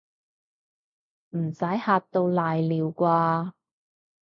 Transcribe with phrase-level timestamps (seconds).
[1.37, 3.51] 唔使嚇到瀨尿啩